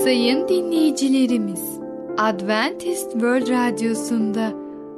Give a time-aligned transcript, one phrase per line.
[0.00, 1.80] Sayın dinleyicilerimiz,
[2.18, 4.52] Adventist World Radyosu'nda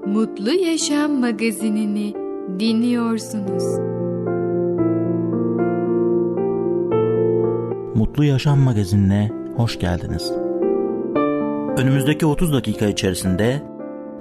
[0.06, 2.14] Mutlu Yaşam magazinini
[2.60, 3.64] dinliyorsunuz.
[7.94, 10.32] Mutlu Yaşam magazinine hoş geldiniz.
[11.76, 13.62] Önümüzdeki 30 dakika içerisinde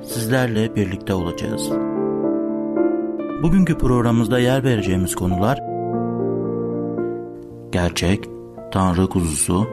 [0.01, 1.69] sizlerle birlikte olacağız.
[3.43, 5.73] Bugünkü programımızda yer vereceğimiz konular
[7.73, 8.23] gerçek,
[8.71, 9.67] Tanrı kuzusu,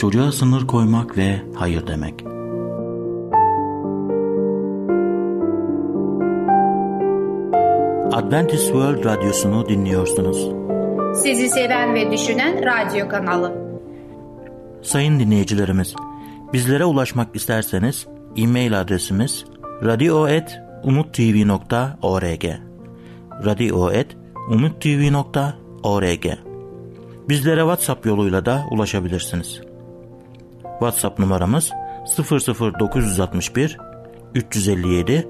[0.00, 2.14] çocuğa sınır koymak ve hayır demek.
[8.12, 10.48] Adventist World Radyosu'nu dinliyorsunuz.
[11.22, 13.54] Sizi seven ve düşünen radyo kanalı.
[14.82, 15.94] Sayın dinleyicilerimiz,
[16.52, 19.44] bizlere ulaşmak isterseniz e-mail adresimiz
[19.84, 22.44] radio.umutv.org
[23.44, 26.26] radio.umutv.org
[27.28, 29.69] Bizlere WhatsApp yoluyla da ulaşabilirsiniz.
[30.80, 31.70] WhatsApp numaramız
[32.18, 33.78] 00961
[34.34, 35.28] 357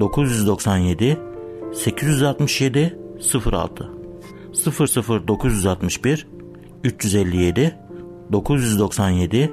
[0.00, 1.18] 997
[1.74, 2.98] 867
[3.52, 3.90] 06
[5.28, 6.26] 00961
[6.84, 7.76] 357
[8.32, 9.52] 997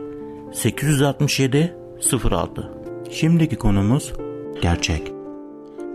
[0.54, 1.76] 867
[2.24, 2.72] 06
[3.12, 4.14] Şimdiki konumuz
[4.62, 5.14] gerçek.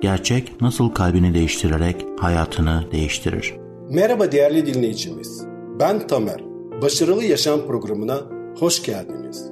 [0.00, 3.54] Gerçek nasıl kalbini değiştirerek hayatını değiştirir?
[3.90, 5.44] Merhaba değerli dinleyicimiz.
[5.80, 6.40] Ben Tamer.
[6.82, 9.44] Başarılı Yaşam programına hoş geldiniz.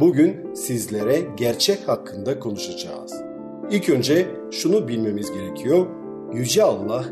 [0.00, 3.12] Bugün sizlere gerçek hakkında konuşacağız.
[3.70, 5.86] İlk önce şunu bilmemiz gerekiyor.
[6.32, 7.04] Yüce Allah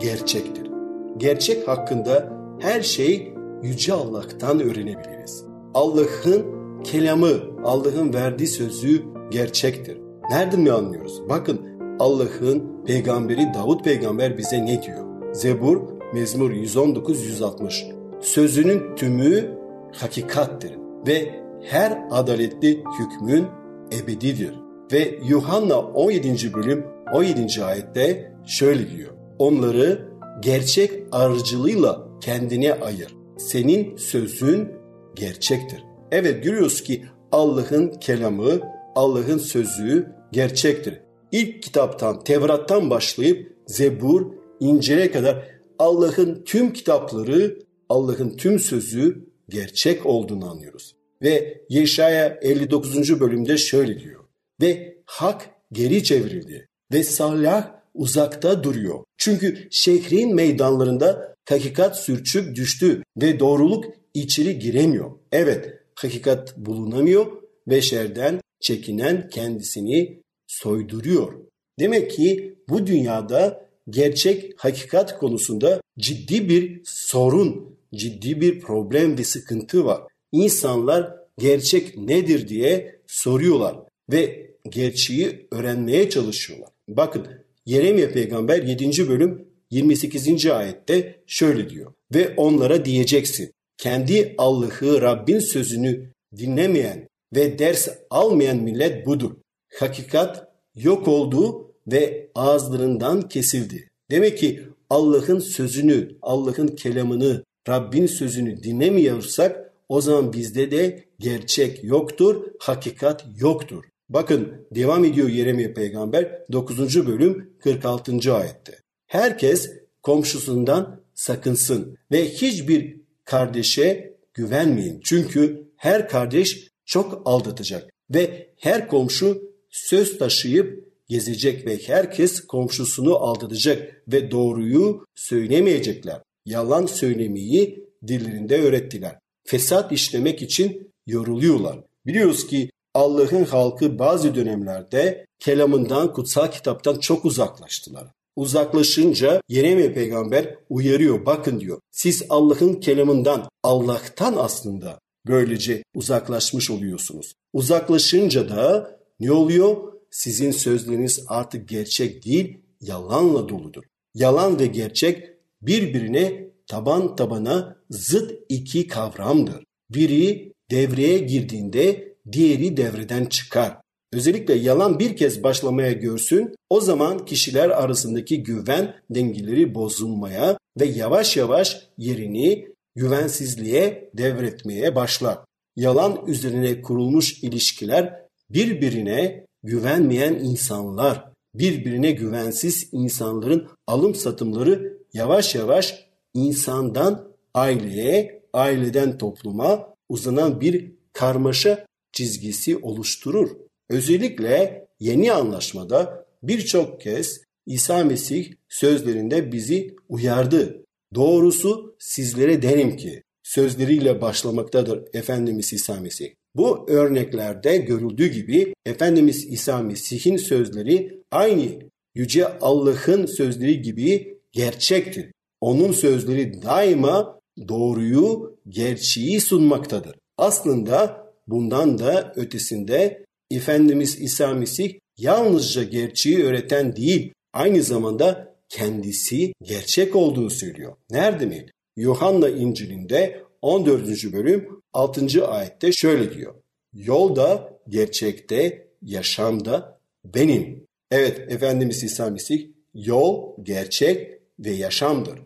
[0.00, 0.70] gerçektir.
[1.16, 5.44] Gerçek hakkında her şey Yüce Allah'tan öğrenebiliriz.
[5.74, 6.44] Allah'ın
[6.84, 7.34] kelamı,
[7.64, 9.98] Allah'ın verdiği sözü gerçektir.
[10.30, 11.22] Nereden mi anlıyoruz?
[11.28, 11.60] Bakın
[11.98, 15.32] Allah'ın peygamberi Davut peygamber bize ne diyor?
[15.32, 15.80] Zebur
[16.14, 19.58] Mezmur 119-160 Sözünün tümü
[19.92, 23.46] hakikattir ve her adaletli hükmün
[23.92, 24.54] ebedidir.
[24.92, 26.54] Ve Yuhanna 17.
[26.54, 27.64] bölüm 17.
[27.64, 29.10] ayette şöyle diyor.
[29.38, 30.08] Onları
[30.40, 33.14] gerçek arıcılığıyla kendine ayır.
[33.38, 34.68] Senin sözün
[35.14, 35.84] gerçektir.
[36.12, 38.60] Evet görüyoruz ki Allah'ın kelamı,
[38.94, 41.00] Allah'ın sözü gerçektir.
[41.32, 44.26] İlk kitaptan, Tevrat'tan başlayıp Zebur,
[44.60, 45.48] İncil'e kadar
[45.78, 50.94] Allah'ın tüm kitapları, Allah'ın tüm sözü gerçek olduğunu anlıyoruz.
[51.22, 53.20] Ve Yeşaya 59.
[53.20, 54.24] bölümde şöyle diyor.
[54.60, 59.04] Ve hak geri çevrildi ve salah uzakta duruyor.
[59.18, 63.84] Çünkü şehrin meydanlarında hakikat sürçüp düştü ve doğruluk
[64.14, 65.10] içeri giremiyor.
[65.32, 67.26] Evet, hakikat bulunamıyor
[67.68, 71.32] ve şerden çekinen kendisini soyduruyor.
[71.78, 79.84] Demek ki bu dünyada gerçek hakikat konusunda ciddi bir sorun, ciddi bir problem ve sıkıntı
[79.84, 80.02] var.
[80.32, 83.76] İnsanlar gerçek nedir diye soruyorlar
[84.12, 86.68] ve gerçeği öğrenmeye çalışıyorlar.
[86.88, 87.26] Bakın
[87.66, 89.08] Yeremye peygamber 7.
[89.08, 90.46] bölüm 28.
[90.46, 91.92] ayette şöyle diyor.
[92.14, 93.52] Ve onlara diyeceksin.
[93.76, 99.30] Kendi Allah'ı Rabbin sözünü dinlemeyen ve ders almayan millet budur.
[99.78, 103.88] Hakikat yok oldu ve ağızlarından kesildi.
[104.10, 112.44] Demek ki Allah'ın sözünü, Allah'ın kelamını, Rabbin sözünü dinlemiyorsak o zaman bizde de gerçek yoktur,
[112.58, 113.84] hakikat yoktur.
[114.08, 117.06] Bakın devam ediyor Yeremye peygamber 9.
[117.06, 118.34] bölüm 46.
[118.34, 118.78] ayette.
[119.06, 119.70] Herkes
[120.02, 125.00] komşusundan sakınsın ve hiçbir kardeşe güvenmeyin.
[125.04, 134.02] Çünkü her kardeş çok aldatacak ve her komşu söz taşıyıp gezecek ve herkes komşusunu aldatacak
[134.08, 136.20] ve doğruyu söylemeyecekler.
[136.46, 139.18] Yalan söylemeyi dillerinde öğrettiler.
[139.44, 141.78] Fesat işlemek için yoruluyorlar.
[142.06, 148.06] Biliyoruz ki Allah'ın halkı bazı dönemlerde kelamından, kutsal kitaptan çok uzaklaştılar.
[148.36, 151.26] Uzaklaşınca Yeremye peygamber uyarıyor.
[151.26, 151.80] Bakın diyor.
[151.90, 157.34] Siz Allah'ın kelamından, Allah'tan aslında böylece uzaklaşmış oluyorsunuz.
[157.52, 159.76] Uzaklaşınca da ne oluyor?
[160.10, 163.84] Sizin sözleriniz artık gerçek değil, yalanla doludur.
[164.14, 165.33] Yalan ve gerçek
[165.66, 169.64] birbirine taban tabana zıt iki kavramdır.
[169.90, 173.76] Biri devreye girdiğinde diğeri devreden çıkar.
[174.12, 181.36] Özellikle yalan bir kez başlamaya görsün, o zaman kişiler arasındaki güven dengeleri bozulmaya ve yavaş
[181.36, 185.38] yavaş yerini güvensizliğe devretmeye başlar.
[185.76, 188.20] Yalan üzerine kurulmuş ilişkiler
[188.50, 191.24] birbirine güvenmeyen insanlar,
[191.54, 202.76] birbirine güvensiz insanların alım satımları yavaş yavaş insandan aileye, aileden topluma uzanan bir karmaşa çizgisi
[202.76, 203.50] oluşturur.
[203.90, 210.84] Özellikle yeni anlaşmada birçok kez İsa Mesih sözlerinde bizi uyardı.
[211.14, 216.30] Doğrusu sizlere derim ki sözleriyle başlamaktadır Efendimiz İsa Mesih.
[216.56, 221.66] Bu örneklerde görüldüğü gibi Efendimiz İsa Mesih'in sözleri aynı
[222.14, 225.32] Yüce Allah'ın sözleri gibi gerçektir.
[225.60, 230.16] Onun sözleri daima doğruyu, gerçeği sunmaktadır.
[230.38, 240.16] Aslında bundan da ötesinde Efendimiz İsa Mesih yalnızca gerçeği öğreten değil, aynı zamanda kendisi gerçek
[240.16, 240.96] olduğunu söylüyor.
[241.10, 241.66] Nerede mi?
[241.96, 244.32] Yuhanna İncil'inde 14.
[244.32, 245.46] bölüm 6.
[245.46, 246.54] ayette şöyle diyor.
[246.92, 250.86] Yolda, gerçekte, yaşamda benim.
[251.10, 255.38] Evet Efendimiz İsa Mesih yol, gerçek ve yaşamdır.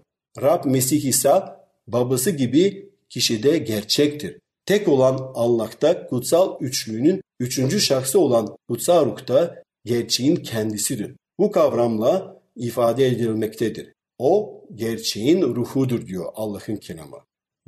[0.42, 4.38] Rab Mesih İsa babası gibi kişide gerçektir.
[4.66, 11.12] Tek olan Allah'ta kutsal üçlüğünün üçüncü şahsı olan kutsal ruhta gerçeğin kendisidir.
[11.38, 13.92] Bu kavramla ifade edilmektedir.
[14.18, 17.18] O gerçeğin ruhudur diyor Allah'ın kelamı.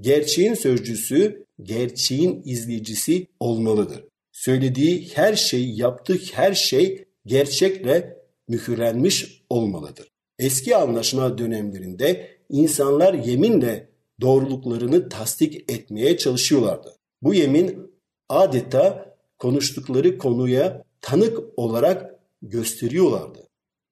[0.01, 4.05] Gerçeğin sözcüsü, gerçeğin izleyicisi olmalıdır.
[4.33, 8.17] Söylediği her şey, yaptığı her şey gerçekle
[8.49, 10.10] mühürlenmiş olmalıdır.
[10.41, 13.89] Eski anlaşma dönemlerinde insanlar yeminle
[14.21, 16.97] doğruluklarını tasdik etmeye çalışıyorlardı.
[17.23, 17.93] Bu yemin
[18.29, 23.39] adeta konuştukları konuya tanık olarak gösteriyorlardı.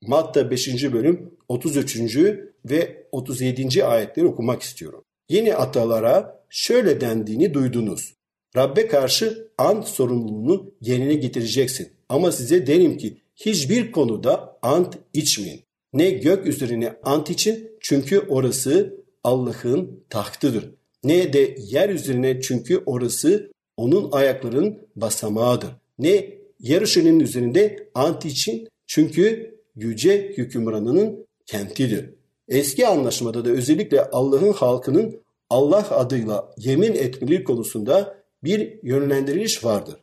[0.07, 0.93] Matta 5.
[0.93, 2.17] bölüm 33.
[2.65, 3.85] ve 37.
[3.85, 5.05] ayetleri okumak istiyorum.
[5.29, 8.15] Yeni atalara şöyle dendiğini duydunuz.
[8.57, 11.93] Rabbe karşı ant sorumluluğunu yerine getireceksin.
[12.09, 15.68] Ama size derim ki hiçbir konuda ant içmeyin.
[15.93, 20.71] Ne gök üzerine ant için çünkü orası Allah'ın tahtıdır.
[21.05, 25.71] Ne de yer üzerine çünkü orası onun ayaklarının basamağıdır.
[25.99, 32.11] Ne yarışının üzerinde ant için çünkü yüce hükümranının kentidir.
[32.49, 35.21] Eski anlaşmada da özellikle Allah'ın halkının
[35.51, 39.97] Allah adıyla yemin etmeleri konusunda bir yönlendiriliş vardır.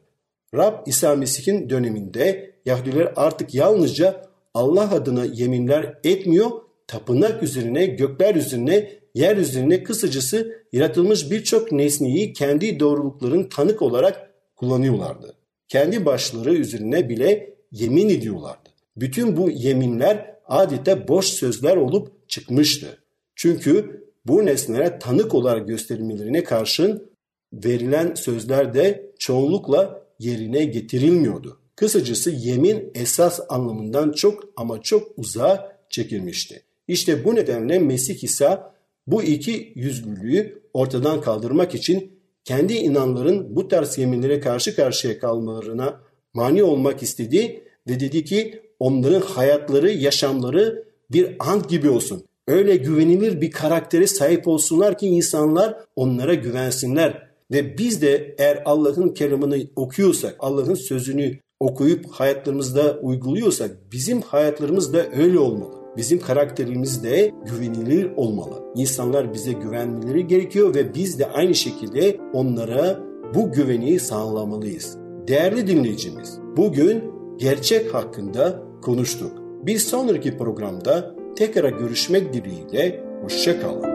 [0.55, 6.51] Rab İsa Mesih'in döneminde Yahudiler artık yalnızca Allah adına yeminler etmiyor,
[6.87, 15.33] tapınak üzerine, gökler üzerine, yer üzerine kısacası yaratılmış birçok nesneyi kendi doğrulukların tanık olarak kullanıyorlardı.
[15.67, 18.69] Kendi başları üzerine bile yemin ediyorlardı.
[18.97, 22.97] Bütün bu yeminler adeta boş sözler olup çıkmıştı.
[23.35, 27.09] Çünkü bu nesnelere tanık olarak gösterilmelerine karşın
[27.53, 31.59] verilen sözler de çoğunlukla yerine getirilmiyordu.
[31.75, 36.63] Kısacası yemin esas anlamından çok ama çok uzağa çekilmişti.
[36.87, 38.75] İşte bu nedenle Mesih İsa
[39.07, 42.11] bu iki yüzlülüğü ortadan kaldırmak için
[42.43, 46.01] kendi inanların bu tarz yeminlere karşı karşıya kalmalarına
[46.33, 52.23] mani olmak istedi ve dedi ki onların hayatları, yaşamları bir ant gibi olsun.
[52.47, 57.25] Öyle güvenilir bir karaktere sahip olsunlar ki insanlar onlara güvensinler.
[57.51, 65.05] Ve biz de eğer Allah'ın kelamını okuyorsak, Allah'ın sözünü okuyup hayatlarımızda uyguluyorsak bizim hayatlarımız da
[65.17, 65.71] öyle olmalı.
[65.97, 68.63] Bizim karakterimiz de güvenilir olmalı.
[68.75, 72.99] İnsanlar bize güvenmeleri gerekiyor ve biz de aynı şekilde onlara
[73.35, 74.97] bu güveni sağlamalıyız.
[75.27, 77.03] Değerli dinleyicimiz, bugün
[77.37, 79.31] gerçek hakkında konuştuk.
[79.65, 83.94] Bir sonraki programda tekrar görüşmek dileğiyle hoşçakalın.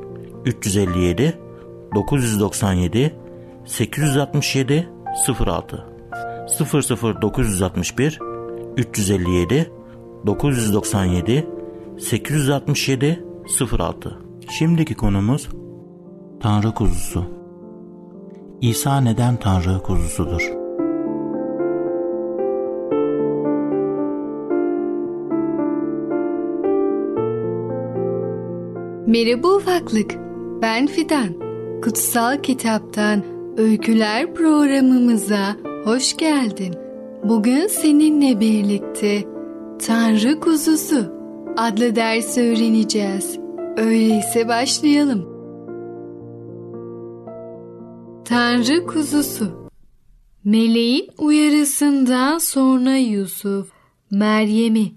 [0.45, 1.39] 357
[1.95, 3.13] 997
[3.65, 4.89] 867
[5.47, 5.85] 06
[7.21, 8.19] 00961
[8.77, 9.71] 357
[10.25, 11.47] 997
[11.99, 13.23] 867
[13.71, 14.17] 06
[14.49, 15.49] Şimdiki konumuz
[16.41, 17.25] Tanrı kuzusu.
[18.61, 20.51] İsa neden Tanrı kuzusudur?
[29.07, 30.17] Merhaba ufaklık,
[30.61, 31.33] ben Fidan.
[31.83, 33.23] Kutsal Kitaptan
[33.57, 36.75] Öyküler programımıza hoş geldin.
[37.23, 39.23] Bugün seninle birlikte
[39.85, 41.15] Tanrı Kuzusu
[41.57, 43.39] adlı dersi öğreneceğiz.
[43.77, 45.31] Öyleyse başlayalım.
[48.25, 49.69] Tanrı kuzusu
[50.43, 53.71] Meleğin uyarısından sonra Yusuf,
[54.11, 54.91] Meryem'i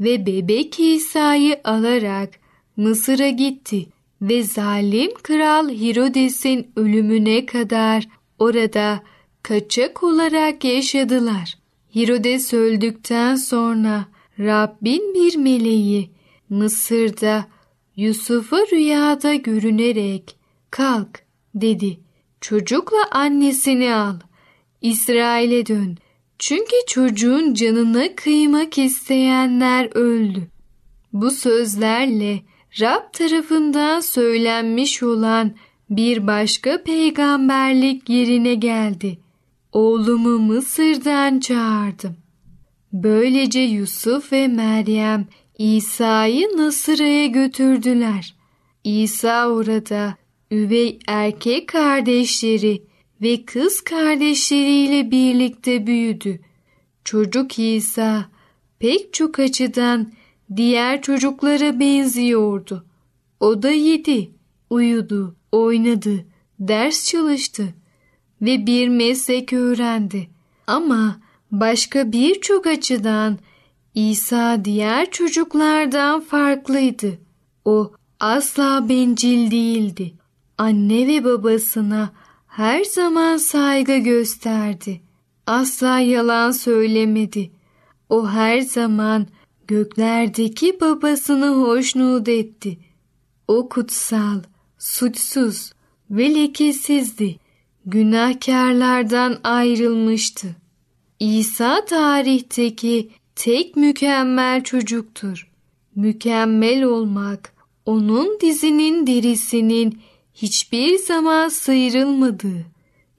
[0.00, 2.30] ve bebek İsa'yı alarak
[2.76, 3.86] Mısır'a gitti
[4.22, 8.08] ve zalim kral Herodes'in ölümüne kadar
[8.38, 9.02] orada
[9.42, 11.58] kaçak olarak yaşadılar.
[11.94, 14.04] Herodes öldükten sonra
[14.38, 16.10] Rabbin bir meleği
[16.48, 17.46] Mısır'da
[17.96, 20.36] Yusuf'a rüyada görünerek
[20.70, 21.22] kalk
[21.54, 22.00] dedi.
[22.40, 24.16] Çocukla annesini al.
[24.82, 25.98] İsrail'e dön.
[26.38, 30.48] Çünkü çocuğun canına kıymak isteyenler öldü.
[31.12, 32.42] Bu sözlerle
[32.80, 35.54] Rab tarafından söylenmiş olan
[35.90, 39.18] bir başka peygamberlik yerine geldi.
[39.72, 42.16] Oğlumu Mısır'dan çağırdım.
[42.92, 45.26] Böylece Yusuf ve Meryem
[45.58, 48.34] İsa'yı Nasıra'ya götürdüler.
[48.84, 50.14] İsa orada
[50.50, 52.82] üvey erkek kardeşleri
[53.22, 56.40] ve kız kardeşleriyle birlikte büyüdü.
[57.04, 58.24] Çocuk İsa
[58.78, 60.12] pek çok açıdan
[60.56, 62.86] diğer çocuklara benziyordu.
[63.40, 64.30] O da yedi,
[64.70, 66.24] uyudu, oynadı,
[66.60, 67.74] ders çalıştı
[68.42, 70.28] ve bir meslek öğrendi.
[70.66, 73.38] Ama başka birçok açıdan
[73.94, 77.18] İsa diğer çocuklardan farklıydı.
[77.64, 80.14] O asla bencil değildi.
[80.58, 82.10] Anne ve babasına
[82.46, 85.00] her zaman saygı gösterdi.
[85.46, 87.50] Asla yalan söylemedi.
[88.08, 89.26] O her zaman
[89.68, 92.78] göklerdeki babasını hoşnut etti.
[93.48, 94.40] O kutsal,
[94.78, 95.72] suçsuz
[96.10, 97.36] ve lekesizdi.
[97.86, 100.48] Günahkarlardan ayrılmıştı.
[101.20, 105.50] İsa tarihteki tek mükemmel çocuktur.
[105.96, 107.52] Mükemmel olmak
[107.86, 109.98] onun dizinin derisinin
[110.34, 112.66] hiçbir zaman sıyrılmadığı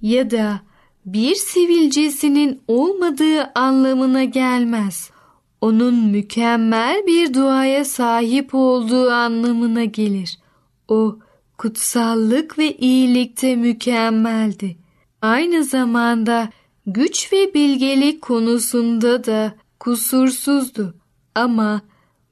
[0.02, 0.62] ya da
[1.06, 5.12] bir sivilcesinin olmadığı anlamına gelmez.
[5.62, 10.40] Onun mükemmel bir duaya sahip olduğu anlamına gelir.
[10.88, 11.20] O
[11.58, 14.78] kutsallık ve iyilikte mükemmeldi.
[15.22, 16.50] Aynı zamanda
[16.88, 20.94] güç ve bilgelik konusunda da kusursuzdu.
[21.36, 21.82] Ama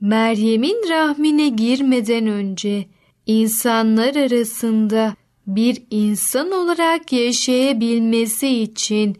[0.01, 2.85] Meryem'in rahmine girmeden önce
[3.25, 5.15] insanlar arasında
[5.47, 9.17] bir insan olarak yaşayabilmesi için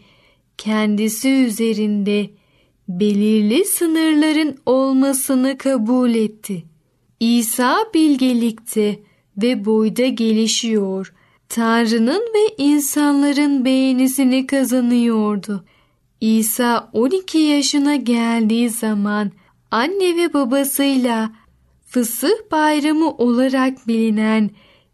[0.57, 2.29] kendisi üzerinde
[2.88, 6.63] belirli sınırların olmasını kabul etti.
[7.20, 9.00] İsa bilgelikte
[9.38, 11.13] ve boyda gelişiyor,
[11.50, 15.65] Tanrı'nın ve insanların beğenisini kazanıyordu.
[16.22, 19.32] İsa 12 yaşına geldiği zaman
[19.72, 21.32] anne ve babasıyla
[21.86, 24.50] Fısıh Bayramı olarak bilinen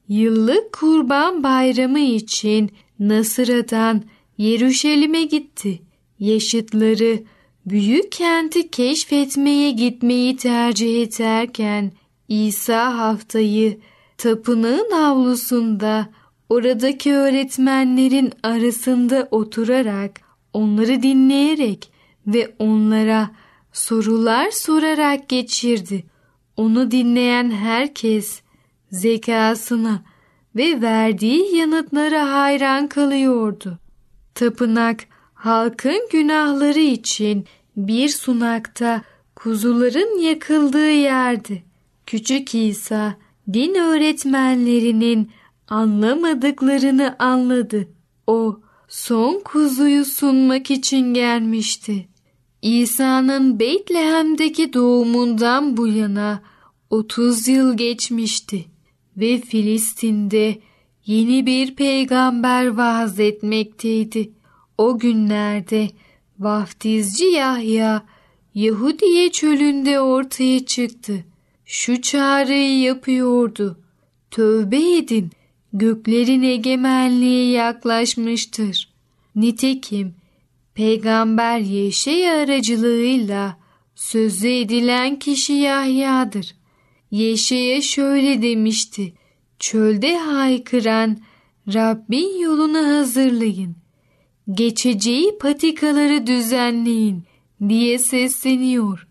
[0.08, 4.04] yıllık Kurban Bayramı için Nasıra'dan
[4.38, 5.82] Yeruşalim'e gitti.
[6.20, 7.24] Yaşıtları
[7.66, 11.92] büyük kenti keşfetmeye gitmeyi tercih ederken
[12.28, 13.80] İsa haftayı
[14.18, 16.10] tapınağın avlusunda
[16.50, 20.22] oradaki öğretmenlerin arasında oturarak
[20.54, 21.92] onları dinleyerek
[22.28, 23.32] ve onlara
[23.74, 26.04] sorular sorarak geçirdi.
[26.58, 28.42] Onu dinleyen herkes
[28.92, 30.04] zekasına
[30.56, 33.80] ve verdiği yanıtlara hayran kalıyordu.
[34.36, 35.06] Tapınak
[35.42, 37.46] halkın günahları için
[37.78, 39.02] bir sunakta
[39.36, 41.64] kuzuların yakıldığı yerdi.
[42.06, 43.16] Küçük İsa
[43.54, 45.32] din öğretmenlerinin
[45.68, 47.88] anlamadıklarını anladı.
[48.28, 52.08] O son kuzuyu sunmak için gelmişti.
[52.62, 56.42] İsa'nın Betlehem'deki doğumundan bu yana
[56.90, 58.66] 30 yıl geçmişti
[59.18, 60.58] ve Filistin'de
[61.06, 64.41] yeni bir peygamber vaaz etmekteydi.
[64.78, 65.90] O günlerde
[66.40, 68.06] vaftizci Yahya
[68.56, 71.26] Yahudiye çölünde ortaya çıktı.
[71.66, 73.80] Şu çağrıyı yapıyordu.
[74.32, 75.32] Tövbe edin,
[75.74, 78.90] göklerin egemenliği yaklaşmıştır.
[79.36, 80.16] Nitekim
[80.74, 83.58] Peygamber Yeşe aracılığıyla
[83.96, 86.56] sözü edilen kişi Yahya'dır.
[87.12, 89.14] Yeşe'ye şöyle demişti.
[89.60, 91.18] Çölde haykıran
[91.74, 93.81] Rabbin yolunu hazırlayın.
[94.52, 97.24] Geçeceği patikaları düzenleyin
[97.70, 99.08] diye sesleniyor.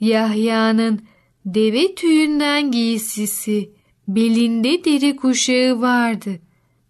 [0.00, 1.00] Yahya'nın
[1.46, 3.70] deve tüyünden giysisi,
[4.08, 6.40] belinde deri kuşağı vardı.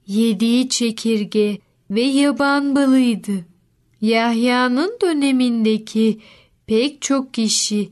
[0.06, 1.58] Yediği çekirge
[1.90, 3.46] ve yaban balıydı.
[4.00, 6.18] Yahya'nın dönemindeki
[6.66, 7.88] pek çok kişi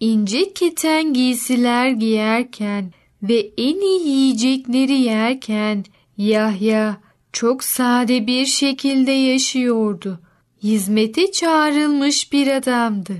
[0.00, 5.84] ince keten giysiler giyerken ve en iyi yiyecekleri yerken
[6.16, 7.00] Yahya
[7.32, 10.20] çok sade bir şekilde yaşıyordu.
[10.62, 13.14] Hizmete çağrılmış bir adamdı.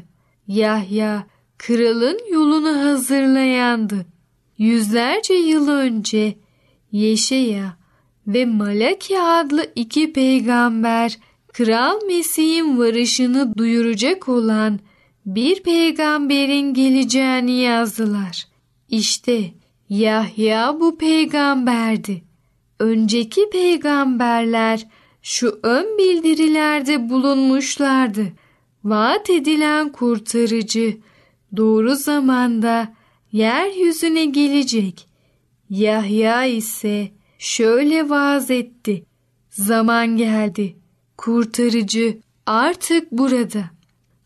[0.49, 1.27] Yahya
[1.59, 4.07] kralın yolunu hazırlayandı.
[4.59, 6.37] Yüzlerce yıl önce
[6.93, 7.77] Yeşeya
[8.27, 11.19] ve Malaki adlı iki peygamber
[11.53, 14.81] Kral Mesih'in varışını duyuracak olan
[15.27, 18.47] bir peygamberin geleceğini yazdılar.
[18.89, 19.53] İşte
[19.89, 22.26] Yahya bu peygamberdi.
[22.79, 24.87] Önceki peygamberler
[25.23, 28.27] şu ön bildirilerde bulunmuşlardı.
[28.85, 30.97] Vaat edilen kurtarıcı
[31.57, 32.95] doğru zamanda
[33.33, 35.09] yeryüzüne gelecek.
[35.71, 39.05] Yahya ise şöyle vaaz etti.
[39.51, 40.77] Zaman geldi.
[41.17, 43.71] Kurtarıcı artık burada.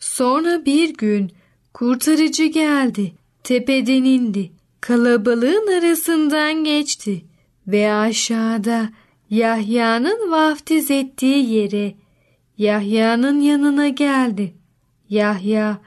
[0.00, 1.33] Sonra bir gün
[1.75, 3.12] kurtarıcı geldi.
[3.45, 4.52] Tepeden indi.
[4.80, 7.25] Kalabalığın arasından geçti
[7.66, 8.88] ve aşağıda
[9.30, 11.94] Yahya'nın vaftiz ettiği yere
[12.58, 14.54] Yahya'nın yanına geldi.
[15.08, 15.78] Yahya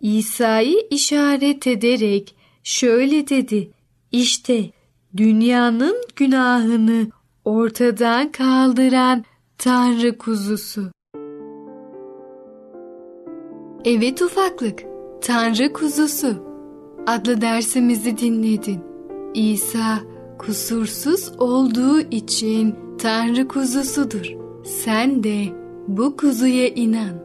[0.00, 3.70] İsa'yı işaret ederek şöyle dedi.
[4.12, 4.70] İşte
[5.16, 7.06] dünyanın günahını
[7.44, 9.24] ortadan kaldıran
[9.58, 10.90] Tanrı kuzusu.
[13.84, 14.82] Evet ufaklık,
[15.20, 16.52] Tanrı kuzusu
[17.06, 18.80] adlı dersimizi dinledin.
[19.34, 19.98] İsa
[20.46, 24.26] kusursuz olduğu için Tanrı kuzusudur.
[24.64, 25.44] Sen de
[25.88, 27.22] bu kuzuya inan.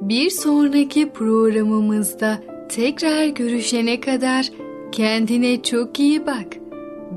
[0.00, 4.50] Bir sonraki programımızda tekrar görüşene kadar
[4.92, 6.46] kendine çok iyi bak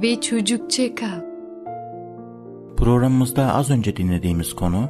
[0.01, 1.21] ve çocukça kal.
[2.77, 4.89] Programımızda az önce dinlediğimiz konu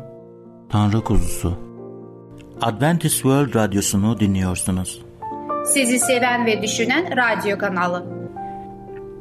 [0.69, 1.57] Tanrı Kuzusu.
[2.61, 5.01] Adventist World Radyosu'nu dinliyorsunuz.
[5.65, 8.20] Sizi seven ve düşünen radyo kanalı.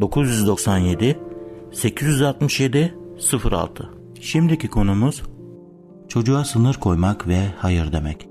[0.00, 1.18] 997
[1.72, 2.94] 867
[3.44, 5.22] 06 Şimdiki konumuz
[6.08, 8.28] çocuğa sınır koymak ve hayır demek.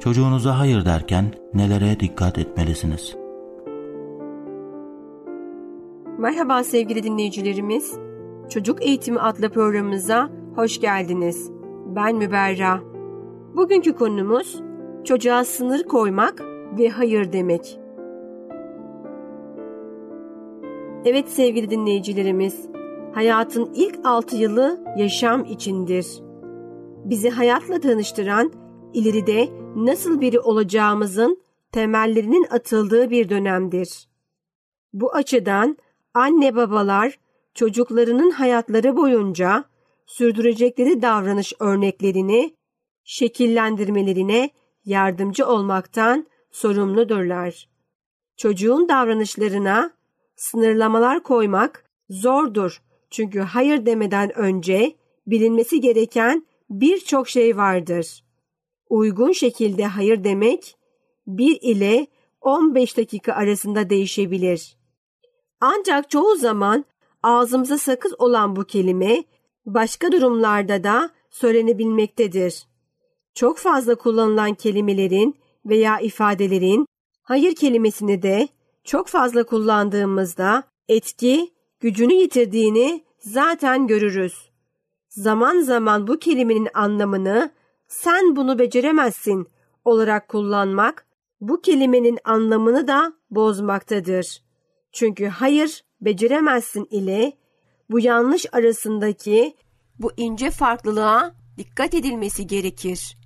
[0.00, 3.16] Çocuğunuza hayır derken nelere dikkat etmelisiniz?
[6.18, 7.98] Merhaba sevgili dinleyicilerimiz.
[8.48, 11.50] Çocuk Eğitimi adlı programımıza hoş geldiniz.
[11.86, 12.80] Ben Müberra.
[13.56, 14.62] Bugünkü konumuz
[15.04, 16.42] çocuğa sınır koymak
[16.78, 17.83] ve hayır demek.
[21.04, 22.68] Evet sevgili dinleyicilerimiz,
[23.14, 26.06] hayatın ilk altı yılı yaşam içindir.
[27.04, 28.52] Bizi hayatla tanıştıran,
[28.94, 34.08] ileride nasıl biri olacağımızın temellerinin atıldığı bir dönemdir.
[34.92, 35.76] Bu açıdan
[36.14, 37.18] anne babalar
[37.54, 39.64] çocuklarının hayatları boyunca
[40.06, 42.54] sürdürecekleri davranış örneklerini
[43.04, 44.50] şekillendirmelerine
[44.84, 47.68] yardımcı olmaktan sorumludurlar.
[48.36, 49.93] Çocuğun davranışlarına
[50.36, 52.82] sınırlamalar koymak zordur.
[53.10, 58.24] Çünkü hayır demeden önce bilinmesi gereken birçok şey vardır.
[58.90, 60.76] Uygun şekilde hayır demek
[61.26, 62.06] 1 ile
[62.40, 64.76] 15 dakika arasında değişebilir.
[65.60, 66.84] Ancak çoğu zaman
[67.22, 69.24] ağzımıza sakız olan bu kelime
[69.66, 72.66] başka durumlarda da söylenebilmektedir.
[73.34, 76.86] Çok fazla kullanılan kelimelerin veya ifadelerin
[77.22, 78.48] hayır kelimesini de
[78.84, 84.50] çok fazla kullandığımızda etki gücünü yitirdiğini zaten görürüz.
[85.08, 87.50] Zaman zaman bu kelimenin anlamını
[87.88, 89.48] sen bunu beceremezsin
[89.84, 91.06] olarak kullanmak
[91.40, 94.42] bu kelimenin anlamını da bozmaktadır.
[94.92, 97.32] Çünkü hayır beceremezsin ile
[97.90, 99.56] bu yanlış arasındaki
[99.98, 103.18] bu ince farklılığa dikkat edilmesi gerekir.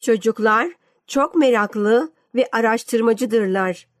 [0.00, 0.72] Çocuklar
[1.06, 3.91] çok meraklı ve araştırmacıdırlar.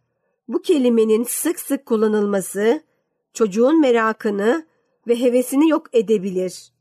[0.52, 2.82] Bu kelimenin sık sık kullanılması
[3.34, 4.66] çocuğun merakını
[5.08, 6.72] ve hevesini yok edebilir.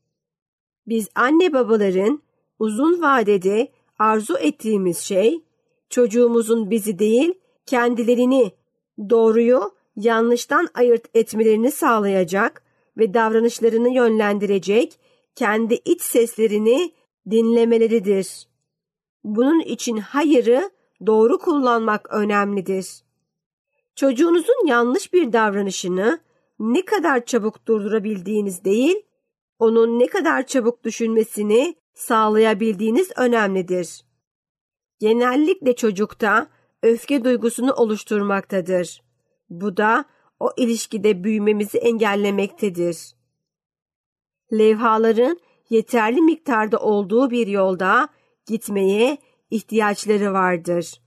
[0.87, 2.21] Biz anne babaların
[2.59, 5.41] uzun vadede arzu ettiğimiz şey
[5.89, 7.33] çocuğumuzun bizi değil
[7.65, 8.51] kendilerini
[9.09, 12.63] doğruyu yanlıştan ayırt etmelerini sağlayacak
[12.97, 14.99] ve davranışlarını yönlendirecek
[15.35, 16.91] kendi iç seslerini
[17.29, 18.47] dinlemeleridir.
[19.23, 20.71] Bunun için hayırı
[21.05, 23.10] doğru kullanmak önemlidir.
[24.01, 26.19] Çocuğunuzun yanlış bir davranışını
[26.59, 28.95] ne kadar çabuk durdurabildiğiniz değil,
[29.59, 34.05] onun ne kadar çabuk düşünmesini sağlayabildiğiniz önemlidir.
[34.99, 36.47] Genellikle çocukta
[36.83, 39.01] öfke duygusunu oluşturmaktadır.
[39.49, 40.05] Bu da
[40.39, 43.15] o ilişkide büyümemizi engellemektedir.
[44.53, 48.09] Levhaların yeterli miktarda olduğu bir yolda
[48.45, 49.17] gitmeye
[49.51, 51.01] ihtiyaçları vardır.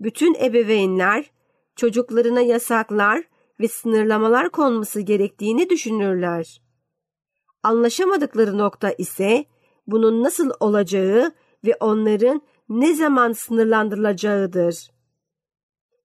[0.00, 1.30] Bütün ebeveynler
[1.78, 3.24] çocuklarına yasaklar
[3.60, 6.62] ve sınırlamalar konması gerektiğini düşünürler.
[7.62, 9.44] Anlaşamadıkları nokta ise
[9.86, 11.32] bunun nasıl olacağı
[11.64, 14.90] ve onların ne zaman sınırlandırılacağıdır.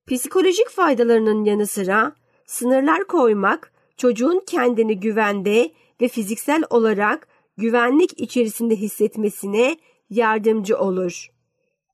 [0.08, 9.78] Psikolojik faydalarının yanı sıra sınırlar koymak çocuğun kendini güvende ve fiziksel olarak güvenlik içerisinde hissetmesine
[10.10, 11.28] yardımcı olur.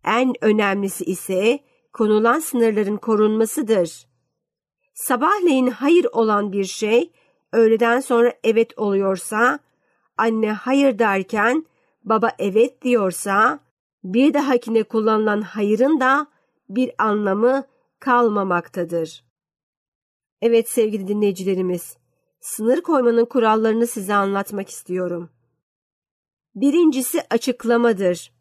[0.05, 1.59] En önemlisi ise
[1.99, 4.07] konulan sınırların korunmasıdır.
[4.93, 7.12] Sabahleyin hayır olan bir şey
[7.53, 9.59] öğleden sonra evet oluyorsa,
[10.17, 11.65] anne hayır derken
[12.03, 13.59] baba evet diyorsa,
[14.03, 16.27] bir dahakine kullanılan hayırın da
[16.69, 17.63] bir anlamı
[17.99, 19.25] kalmamaktadır.
[20.41, 21.97] Evet sevgili dinleyicilerimiz,
[22.39, 25.29] sınır koymanın kurallarını size anlatmak istiyorum.
[26.55, 28.33] Birincisi açıklamadır.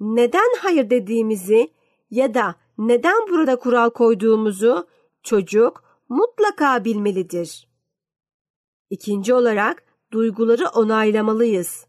[0.00, 1.70] Neden hayır dediğimizi
[2.10, 4.86] ya da neden burada kural koyduğumuzu
[5.22, 7.68] çocuk mutlaka bilmelidir.
[8.90, 11.86] İkinci olarak duyguları onaylamalıyız.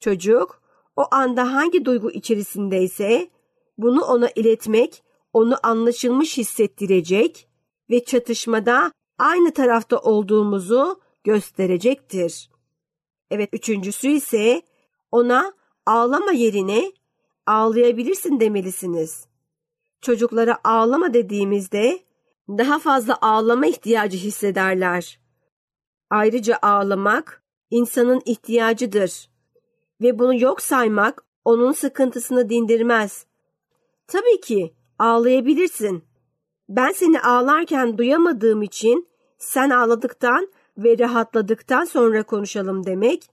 [0.00, 0.62] Çocuk
[0.96, 3.30] o anda hangi duygu içerisindeyse
[3.78, 5.02] bunu ona iletmek
[5.32, 7.48] onu anlaşılmış hissettirecek
[7.90, 12.50] ve çatışmada aynı tarafta olduğumuzu gösterecektir.
[13.30, 14.62] Evet üçüncüsü ise
[15.12, 15.52] ona
[15.86, 16.92] ağlama yerine
[17.46, 19.25] ağlayabilirsin demelisiniz.
[20.06, 21.98] Çocuklara ağlama dediğimizde
[22.48, 25.20] daha fazla ağlama ihtiyacı hissederler.
[26.10, 29.30] Ayrıca ağlamak insanın ihtiyacıdır
[30.00, 33.26] ve bunu yok saymak onun sıkıntısını dindirmez.
[34.06, 36.04] Tabii ki ağlayabilirsin.
[36.68, 43.30] Ben seni ağlarken duyamadığım için sen ağladıktan ve rahatladıktan sonra konuşalım demek,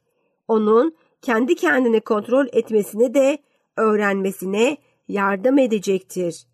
[0.48, 3.38] onun kendi kendini kontrol etmesini de
[3.78, 6.53] öğrenmesine yardım edecektir.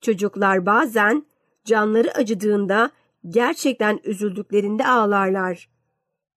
[0.00, 1.26] Çocuklar bazen
[1.64, 2.90] canları acıdığında
[3.28, 5.68] gerçekten üzüldüklerinde ağlarlar.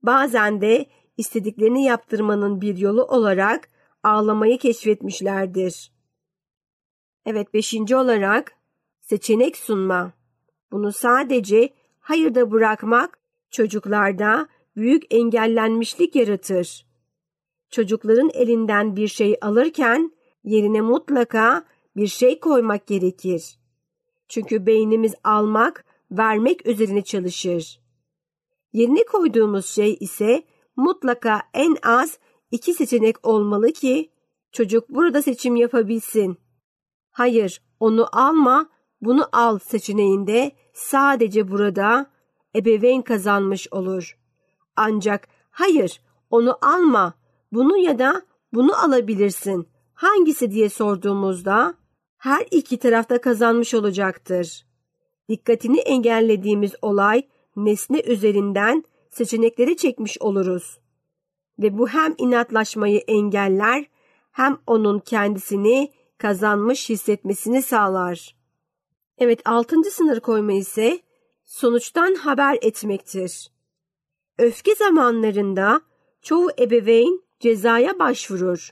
[0.04, 0.86] Bazen de
[1.18, 3.70] istediklerini yaptırmanın bir yolu olarak
[4.04, 5.92] ağlamayı keşfetmişlerdir.
[7.26, 8.54] Evet beşinci olarak
[9.02, 10.14] seçenek sunma.
[10.72, 11.70] Bunu sadece
[12.00, 13.20] hayırda bırakmak
[13.52, 16.86] çocuklarda büyük engellenmişlik yaratır.
[17.70, 20.12] Çocukların elinden bir şey alırken
[20.44, 21.66] yerine mutlaka
[22.00, 23.60] bir şey koymak gerekir.
[24.30, 27.82] Çünkü beynimiz almak, vermek üzerine çalışır.
[28.74, 30.44] Yerine koyduğumuz şey ise
[30.76, 32.20] mutlaka en az
[32.52, 34.12] iki seçenek olmalı ki
[34.52, 36.38] çocuk burada seçim yapabilsin.
[37.12, 38.70] Hayır, onu alma,
[39.02, 42.12] bunu al seçeneğinde sadece burada
[42.56, 44.18] ebeveyn kazanmış olur.
[44.76, 47.14] Ancak hayır, onu alma,
[47.52, 48.22] bunu ya da
[48.54, 49.68] bunu alabilirsin.
[49.94, 51.79] Hangisi diye sorduğumuzda
[52.20, 54.66] her iki tarafta kazanmış olacaktır.
[55.30, 60.80] Dikkatini engellediğimiz olay nesne üzerinden seçenekleri çekmiş oluruz.
[61.60, 63.86] Ve bu hem inatlaşmayı engeller
[64.32, 68.36] hem onun kendisini kazanmış hissetmesini sağlar.
[69.18, 71.00] Evet altıncı sınır koyma ise
[71.46, 73.52] sonuçtan haber etmektir.
[74.38, 75.82] Öfke zamanlarında
[76.22, 78.70] çoğu ebeveyn cezaya başvurur.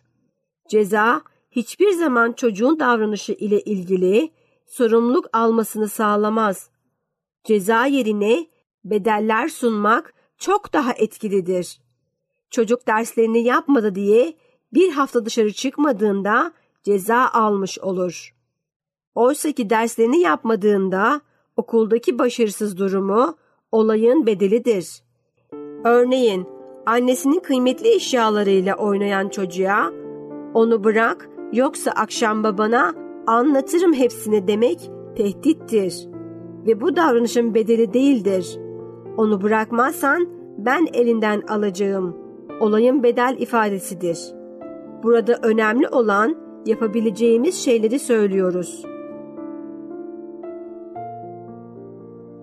[0.69, 1.21] Ceza
[1.57, 4.31] hiçbir zaman çocuğun davranışı ile ilgili
[4.65, 6.69] sorumluluk almasını sağlamaz.
[7.43, 8.47] Ceza yerine
[8.85, 11.81] bedeller sunmak çok daha etkilidir.
[12.49, 14.33] Çocuk derslerini yapmadı diye
[14.73, 16.51] bir hafta dışarı çıkmadığında
[16.83, 18.35] ceza almış olur.
[19.15, 21.21] Oysa ki derslerini yapmadığında
[21.55, 23.37] okuldaki başarısız durumu
[23.71, 25.03] olayın bedelidir.
[25.83, 26.47] Örneğin
[26.85, 29.91] annesinin kıymetli eşyalarıyla oynayan çocuğa
[30.53, 32.93] onu bırak yoksa akşam babana
[33.27, 36.07] anlatırım hepsini demek tehdittir
[36.67, 38.59] ve bu davranışın bedeli değildir.
[39.17, 42.17] Onu bırakmazsan ben elinden alacağım.
[42.59, 44.19] Olayın bedel ifadesidir.
[45.03, 48.83] Burada önemli olan yapabileceğimiz şeyleri söylüyoruz.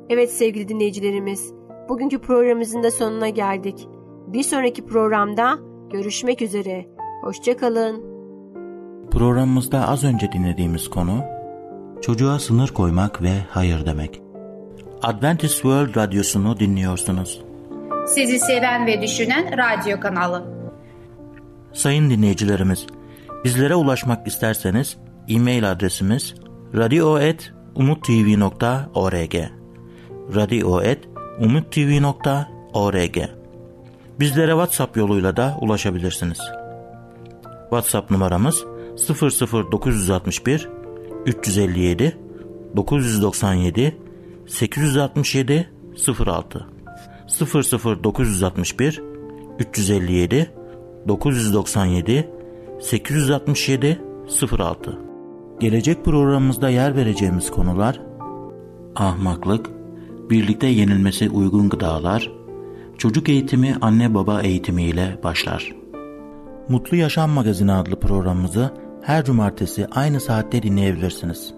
[0.08, 1.54] Evet sevgili dinleyicilerimiz,
[1.88, 3.88] bugünkü programımızın da sonuna geldik.
[4.26, 5.58] Bir sonraki programda
[5.90, 6.86] görüşmek üzere.
[7.22, 8.13] Hoşçakalın.
[9.14, 11.24] Programımızda az önce dinlediğimiz konu
[12.02, 14.20] Çocuğa sınır koymak ve hayır demek.
[15.02, 17.40] Adventist World Radyosu'nu dinliyorsunuz.
[18.06, 20.44] Sizi seven ve düşünen radyo kanalı.
[21.72, 22.86] Sayın dinleyicilerimiz,
[23.44, 24.96] bizlere ulaşmak isterseniz
[25.28, 26.34] e-mail adresimiz
[26.74, 29.34] radio.umutv.org
[30.34, 33.16] radio.umutv.org
[34.20, 36.38] Bizlere WhatsApp yoluyla da ulaşabilirsiniz.
[37.70, 38.64] WhatsApp numaramız
[38.96, 40.68] 00961
[41.26, 42.18] 357
[42.76, 43.98] 997
[44.46, 45.70] 867
[46.26, 46.66] 06
[48.04, 49.02] 00961
[49.58, 50.50] 357
[51.08, 52.30] 997
[52.80, 54.00] 867
[54.58, 54.98] 06
[55.60, 58.00] Gelecek programımızda yer vereceğimiz konular
[58.96, 59.70] ahmaklık,
[60.30, 62.32] birlikte yenilmesi uygun gıdalar,
[62.98, 65.74] çocuk eğitimi anne baba eğitimi ile başlar.
[66.68, 68.70] Mutlu Yaşam Magazini adlı programımızı
[69.04, 71.54] her cumartesi aynı saatte dinleyebilirsiniz.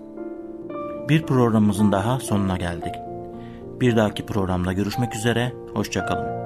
[1.09, 2.95] Bir programımızın daha sonuna geldik.
[3.81, 6.46] Bir dahaki programda görüşmek üzere, hoşçakalın.